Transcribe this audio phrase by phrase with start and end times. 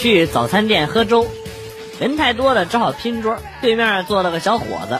[0.00, 1.26] 去早餐店喝粥，
[2.00, 3.36] 人太多了，只好拼桌。
[3.60, 4.98] 对面坐了个小伙子，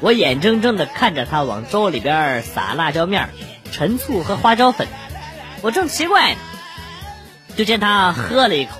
[0.00, 3.30] 我眼睁睁的看着他往粥里边撒辣椒面、
[3.72, 4.88] 陈醋和花椒粉。
[5.62, 6.36] 我正奇怪呢，
[7.56, 8.72] 就见他喝了一口，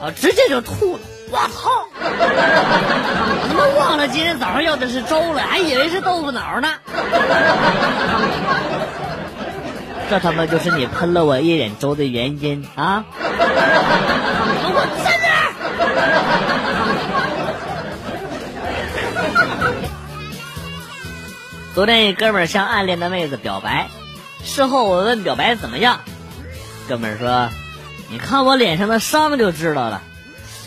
[0.00, 1.00] 啊，直接就吐了。
[1.32, 1.88] 我操！
[2.00, 6.68] 我他妈忘了今天早上要的是粥了，还以为是豆腐脑呢。
[10.08, 13.04] 这他妈就是你喷了我一脸粥的原因啊！
[14.72, 15.26] 我站那
[21.74, 23.88] 昨天一哥们儿向暗恋的妹子表白，
[24.42, 26.00] 事后我问表白怎么样，
[26.88, 27.48] 哥们儿说
[28.10, 30.02] ：“你看我脸上的伤就知道了。”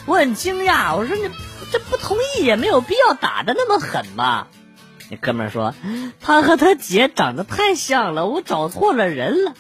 [0.06, 1.30] 我很惊讶，我说：“你
[1.72, 4.48] 这不同意也没有必要打的那么狠吧？”
[5.16, 5.74] 哥们说
[6.22, 9.54] ：“他和他姐长得太像了，我找错了人了，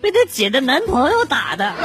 [0.00, 1.72] 被他姐的男朋友打的。”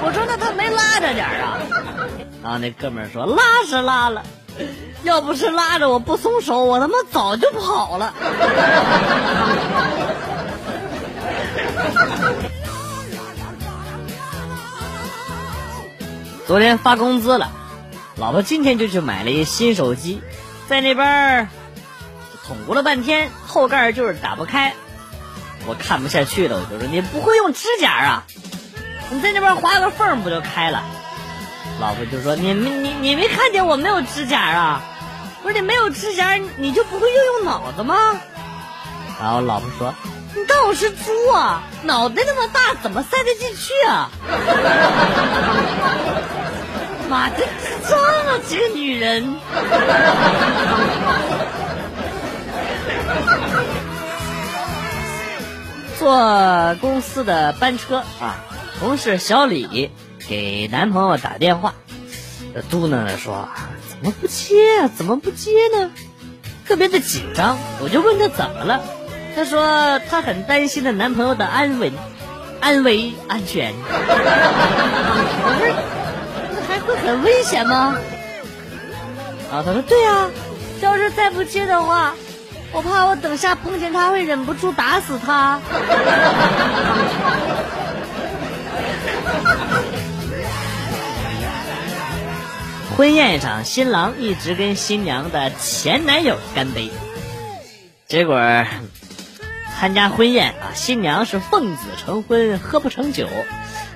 [0.00, 1.58] 我说：“那他没拉着点儿啊？”
[2.42, 4.22] 然后那哥们说：“拉是拉了，
[5.02, 8.14] 要不是拉着我不松手，我他妈早就跑了。
[16.46, 17.50] ”昨天发工资了，
[18.16, 20.22] 老婆今天就去买了一新手机。
[20.68, 21.48] 在那边
[22.46, 24.74] 捅咕了半天，后盖就是打不开，
[25.66, 28.22] 我看不下去了，我就说你不会用指甲啊？
[29.10, 30.82] 你在那边划个缝不就开了？
[31.80, 34.82] 老婆就说你你你你没看见我没有指甲啊？
[35.42, 37.96] 不是你没有指甲，你就不会用用脑子吗？
[39.18, 39.94] 然后老婆说
[40.34, 41.62] 你当我是猪啊？
[41.82, 44.10] 脑袋那么大，怎么塞得进去啊？
[47.08, 47.36] 妈的，
[47.88, 48.58] 这么几！
[48.58, 49.36] 个女人。
[55.98, 58.36] 坐公司的班车啊，
[58.78, 59.90] 同事小李
[60.28, 61.74] 给男朋友打电话，
[62.70, 63.48] 嘟囔着说
[63.88, 64.90] ：“怎么不接啊？
[64.94, 65.90] 怎么不接呢？”
[66.68, 68.80] 特别的紧张，我就问他怎么了，
[69.34, 71.92] 他说他很担心的男朋友的安稳、
[72.60, 73.74] 安危、安全。
[76.88, 77.96] 会很危险吗？
[79.52, 80.30] 啊，他说对啊，
[80.80, 82.14] 要是再不接的话，
[82.72, 85.60] 我怕我等下碰见他会忍不住打死他。
[92.96, 96.90] 婚宴上，新郎一直跟新娘的前男友干杯，
[98.06, 98.40] 结果
[99.78, 103.28] 参加婚宴啊，新娘是奉子成婚，喝不成酒，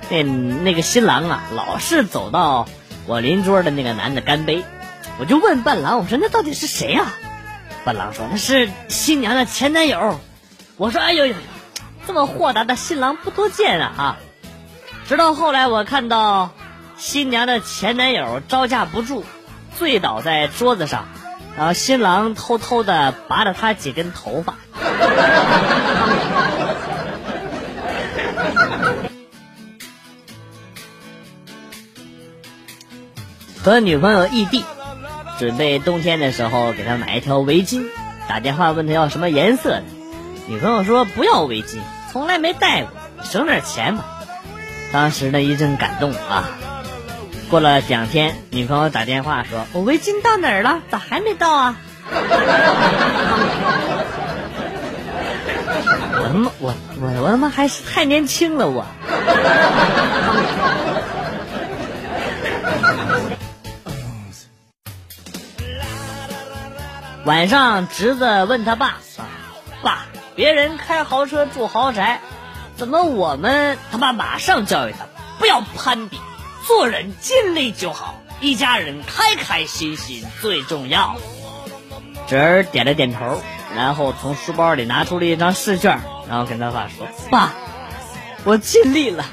[0.09, 2.69] 那那个新郎啊，老是走到。
[3.07, 4.65] 我邻桌的那个男的干杯，
[5.19, 7.07] 我就问伴郎，我说那到底是谁呀？
[7.85, 10.21] 伴郎说那是新娘的前男友。
[10.77, 11.35] 我说哎呦呦，
[12.07, 14.17] 这么豁达的新郎不多见啊啊！
[15.09, 16.51] 直到后来我看到
[16.97, 19.25] 新娘的前男友招架不住，
[19.77, 21.09] 醉倒在桌子上，
[21.57, 24.55] 然后新郎偷偷的拔了他几根头发。
[33.63, 34.65] 和女朋友异地，
[35.39, 37.87] 准备冬天的时候给她买一条围巾，
[38.29, 39.85] 打电话问她要什么颜色的，
[40.49, 41.79] 女朋友说不要围巾，
[42.11, 42.91] 从来没戴过，
[43.23, 44.05] 省点钱吧。
[44.93, 46.49] 当时呢一阵感动啊。
[47.49, 50.81] 过了两天，女朋友打电话说：“我围巾到哪儿了？
[50.91, 51.77] 咋还没到啊？”
[56.15, 58.87] 我他妈我我我他妈还是太年轻了我。
[67.25, 68.97] 晚上，侄子问他爸
[69.81, 72.21] ：“爸，别人开豪车住豪宅，
[72.77, 75.07] 怎么我们？”他爸马上教育他
[75.39, 76.19] ：“不要攀比，
[76.67, 81.17] 做人尽力就好，一家人开开心心最重要。”
[82.27, 83.41] 侄儿点了点头，
[83.77, 87.53] 然后从书包里拿出了一张试卷，然后跟他爸说：“爸，
[88.43, 89.25] 我尽力了。”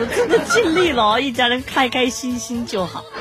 [0.00, 3.04] 我真的尽力了，一家人开开心心就好。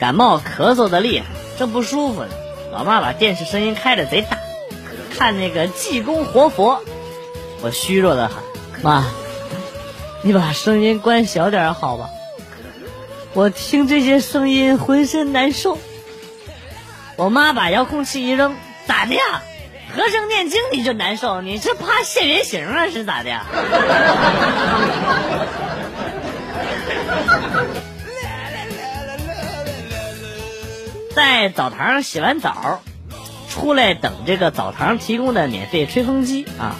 [0.00, 1.26] 感冒咳嗽的厉害，
[1.58, 2.28] 正不舒服呢。
[2.72, 4.36] 老妈把电视声音开的贼大，
[5.16, 6.82] 看那个济公活佛。
[7.62, 8.42] 我虚弱的很
[8.82, 9.04] ：“妈，
[10.22, 12.10] 你把声音关小点好吧？
[13.32, 15.78] 我听这些声音浑身难受。”
[17.16, 18.56] 我妈把遥控器一扔
[18.86, 19.22] ：“咋的呀？”
[19.96, 23.40] 和声念经你就难受，你是怕现原形啊，是咋的？
[31.14, 32.82] 在澡堂洗完澡，
[33.48, 36.74] 出来等这个澡堂提供的免费吹风机啊。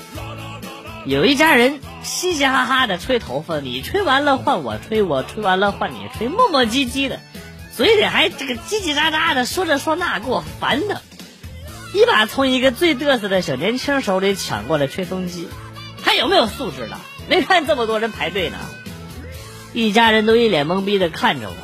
[1.07, 7.21] 有一家人嘻嘻哈哈的吹头发，你吹完了换我吹，我吹完了换你吹，磨磨唧唧的，
[7.77, 11.01] 嘴里还这个叽叽喳喳的说这说那，给我烦的。
[11.95, 15.49] 一把从一个最嘚瑟的小年轻手里抢过了吹风机，
[16.03, 17.01] 还有没有素质了？
[17.29, 18.59] 没看这么多人排队呢？
[19.73, 21.55] 一家人都一脸懵逼的看着我。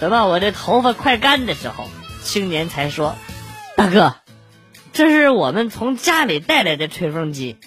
[0.00, 1.90] 等到我这头发快干的时候，
[2.22, 3.16] 青年才说
[3.76, 4.14] ：“大哥，
[4.92, 7.56] 这是我们从家里带来的吹风机。”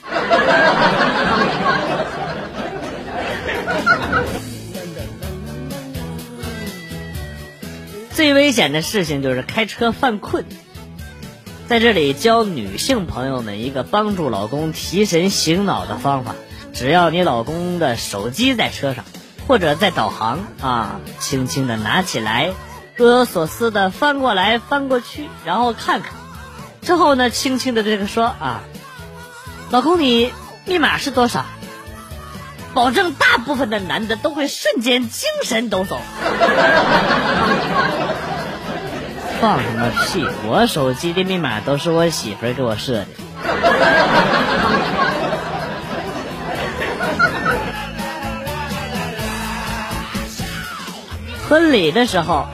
[8.12, 10.45] 最危险的事情就是开车犯困。
[11.71, 16.35] 在这里教女性朋友们一个帮助老公提神醒脑的方法：
[16.73, 19.06] 只要你老公的手机在车上，
[19.47, 22.51] 或者在导航啊，轻轻的拿起来，
[22.97, 26.12] 若有所思的翻过来翻过去，然后看看，
[26.81, 28.63] 之后呢，轻轻的对他说啊，
[29.69, 30.33] 老公你
[30.65, 31.45] 密码是多少？
[32.74, 36.00] 保证大部分的男的都会瞬间精神抖擞。
[39.41, 40.23] 放什么屁！
[40.47, 43.07] 我手机的密码都是我媳妇儿给我设的。
[51.49, 52.47] 婚礼的时候，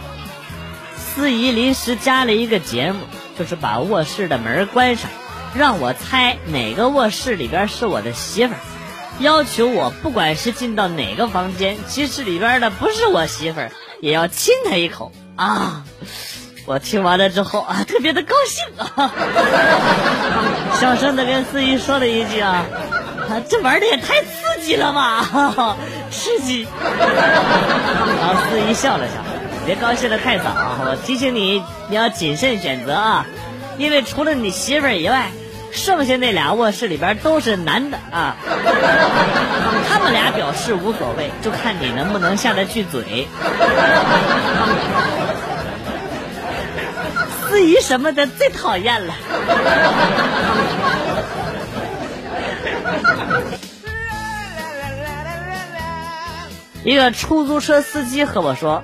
[0.95, 3.01] 司仪临时加了一个节目，
[3.37, 5.11] 就是把卧室的门关上，
[5.53, 8.59] 让我猜哪个卧室里边是我的媳妇儿，
[9.19, 15.83] 要求我不管是进到哪个房间，即使里边的不是我媳妇儿，也要亲她一口啊！
[16.67, 19.09] 我听完了之后啊， 特别的高兴啊，
[20.77, 22.65] 小声的跟司仪说了一句啊，
[23.49, 25.25] 这玩的也太刺激了吧，
[26.11, 26.67] 刺激。
[28.19, 29.13] 然后司仪笑了笑，
[29.65, 33.25] 别高兴的太早啊，我提醒你，你要谨慎选择啊，
[33.77, 35.31] 因为除了你媳妇儿以外，
[35.71, 38.35] 剩下那俩卧室里边都是男的啊，
[39.89, 43.25] 他们俩表示无所谓，就看你能不能下得去嘴。
[47.47, 49.13] 司仪什么的最讨厌了。
[56.83, 58.83] 一个出租车司机和我说：“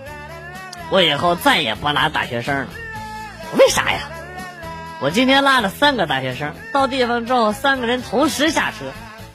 [0.89, 2.67] 我以后再也不拉大学生了。”
[3.57, 3.99] 为啥呀？
[4.99, 8.85] 我今天拉了三个大学生，到地方之后，三个人同时下车，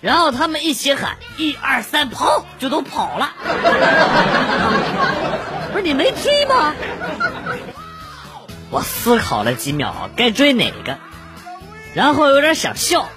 [0.01, 3.31] 然后他们一起喊“一二三，跑”，就都跑了。
[5.73, 6.75] 不是你没听吗？
[8.71, 10.99] 我思考了几秒，该追哪个，
[11.95, 13.09] 然后有点想笑，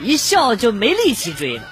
[0.00, 1.64] 一笑就没力气追了。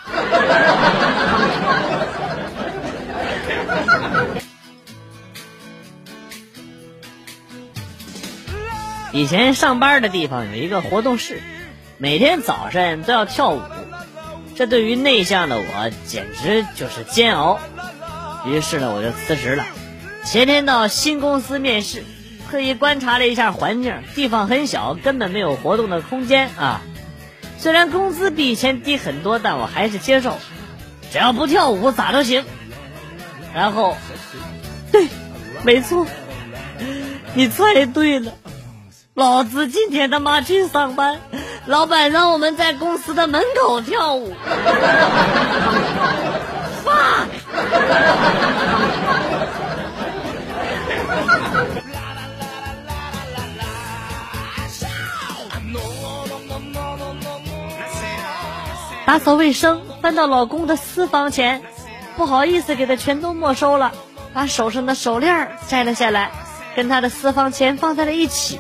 [9.13, 11.41] 以前上班的地方有一个活动室，
[11.99, 13.63] 每天早上都要跳舞，
[14.57, 17.61] 这对于内向的我简直就是煎熬。
[18.45, 19.65] 于是呢，我就辞职了。
[20.25, 22.03] 前天到新公司面试。
[22.51, 26.81] 特意观察了一下环境，地方很小，根本没有活动的空间啊。
[27.59, 30.39] 虽然工资比以前低很多，但我还是接受，
[31.11, 32.45] 只要不跳舞咋都行。
[33.55, 33.97] 然后，
[34.93, 35.09] 对，
[35.65, 36.07] 没错，
[37.35, 38.33] 你猜对了，
[39.15, 41.19] 老子今天他妈去上班，
[41.65, 44.35] 老板让我们在公司的门口跳舞。
[46.85, 47.27] fuck。
[59.07, 61.63] 打扫卫生，翻到老公的私房钱，
[62.17, 63.93] 不好意思给他全都没收了，
[64.35, 66.33] 把手上的手链摘了下来，
[66.75, 68.59] 跟他的私房钱放在了一起，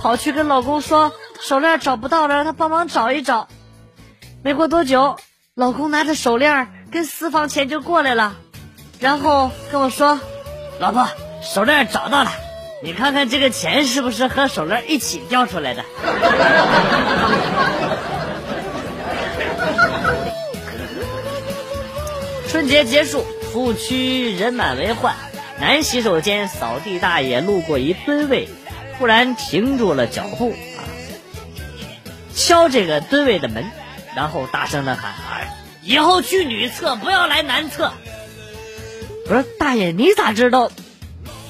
[0.00, 3.48] 跑去跟老公说手链找不到了，让他帮忙找一找。
[4.44, 5.16] 没过多久，
[5.56, 8.36] 老公拿着手链跟私房钱就过来了，
[9.00, 10.20] 然后跟我说
[10.78, 11.08] ：“老婆，
[11.42, 12.30] 手链找到了，
[12.80, 15.84] 你看看这个钱是不是和手链一起掉出来的？”
[22.54, 25.16] 春节结束，服务区人满为患。
[25.58, 28.48] 男洗手间扫地大爷路过一蹲位，
[28.96, 30.86] 突然停住了脚步啊，
[32.32, 33.68] 敲这个蹲位的门，
[34.14, 35.48] 然后大声的喊
[35.82, 37.92] ：“以后去女厕不要来男厕。”
[39.26, 40.70] 我说：“大爷，你咋知道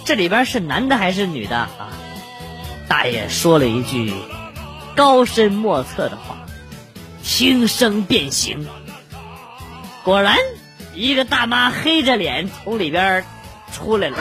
[0.07, 1.93] 这里边是男的还是女的啊？”
[2.89, 4.15] 大爷说了一句
[4.97, 6.39] 高深莫测的话
[7.23, 8.67] ：“听声辨形。”
[10.03, 10.39] 果然。
[10.95, 13.25] 一个大妈黑着脸从里边
[13.73, 14.17] 出来了。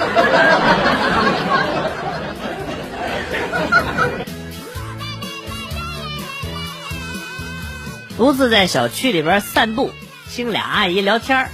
[8.18, 9.92] 独自在小区里边散步，
[10.30, 11.50] 听俩阿姨聊天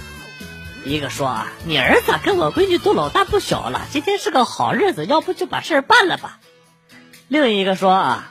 [0.84, 6.38] 一个说：“啊，你儿子跟我闺女都老大不小了，今天是个好日子，要不就把事儿办了吧。”
[7.28, 8.30] 另一个说：“啊，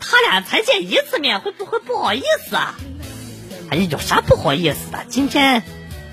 [0.00, 2.74] 他俩才见一次面，会不会不好意思啊？”
[3.72, 4.98] 哎，有啥不好意思的？
[5.08, 5.62] 今天，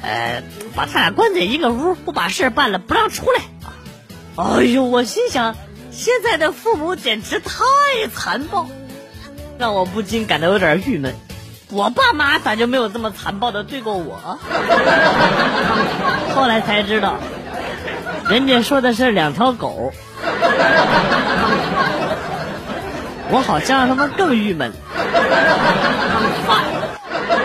[0.02, 0.42] 呃，
[0.78, 3.42] 把他俩关在一个屋，不把事办了，不让出来！
[4.38, 5.58] 哎呦，我心想，
[5.92, 7.54] 现在的父母简直太
[8.16, 8.66] 残暴，
[9.58, 11.14] 让我不禁感到有点郁闷。
[11.70, 14.40] 我爸妈咋就没有这么残暴的对过我？
[16.34, 17.18] 后来才知道，
[18.30, 19.92] 人家说的是两条狗，
[23.32, 24.72] 我好像他妈更郁闷。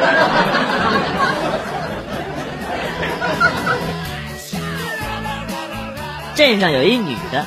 [6.35, 7.47] 镇上有一女的，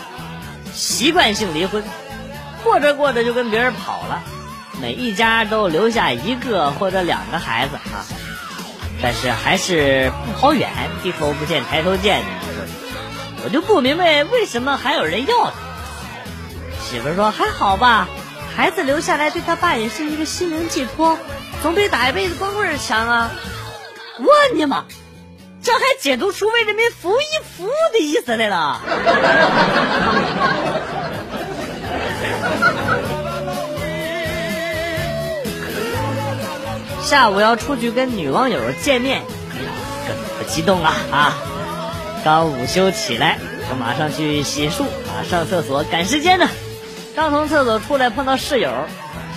[0.74, 1.84] 习惯性离婚，
[2.64, 4.22] 过着过着就跟别人跑了。
[4.80, 8.06] 每一家都留下一个或者两个孩子啊，
[9.02, 10.70] 但是还是不好远，
[11.04, 12.26] 低头不见抬头见的。
[13.44, 15.52] 我就不明白为什么还有人要他。
[16.82, 18.08] 媳妇说还好吧，
[18.56, 21.18] 孩子留下来对他爸也是一个心灵寄托，
[21.68, 23.30] 总比打一辈子光棍强啊。
[24.20, 24.86] 我你妈，
[25.62, 28.82] 这还解读出为人民服务一服务的意思来了。
[37.04, 39.22] 下午要出去跟女网友见面，
[39.52, 39.70] 哎呀，
[40.40, 41.36] 可激动啊啊！
[42.24, 46.48] 刚午休起来，我马上去洗漱啊，上厕所赶时间呢。
[47.14, 48.72] 刚从厕所出来碰到室友，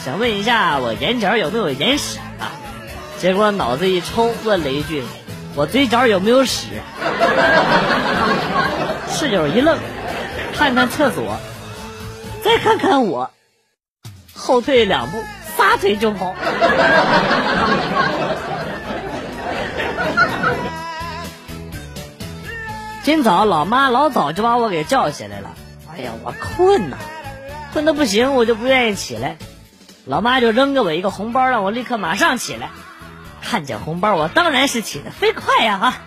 [0.05, 2.53] 想问一下我眼角有没有眼屎啊？
[3.19, 5.05] 结果脑子一抽，问了一句
[5.55, 6.67] ：“我嘴角有没有屎？”
[9.13, 9.79] 室友一愣，
[10.55, 11.37] 看看厕所，
[12.43, 13.31] 再看看我，
[14.35, 15.19] 后退两步。
[15.57, 16.35] 撒腿就跑。
[23.03, 25.51] 今早老妈老早就把我给叫起来了。
[25.93, 26.97] 哎呀，我困呐，
[27.75, 29.37] 困的不行，我就不愿意起来。
[30.07, 32.71] 老妈就扔给我一个红包，让我立刻马上起来。
[33.43, 35.99] 看见红包，我当然是起的飞快呀啊！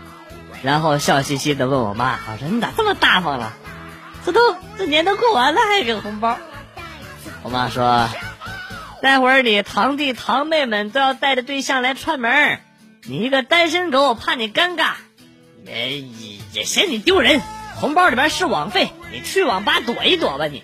[0.62, 3.54] 然后笑嘻嘻的问我妈：“我说你咋这么大方了？
[4.26, 6.38] 这都这年都过完了还给红包？”
[7.44, 8.08] 我妈说。
[9.02, 12.62] 待会儿你堂弟堂妹们都要带着对象来串门
[13.06, 14.92] 你一个单身狗，我怕你尴尬，
[15.66, 16.00] 也
[16.54, 17.42] 也嫌你丢人。
[17.76, 20.64] 红包里边是网费，你去网吧躲一躲吧你。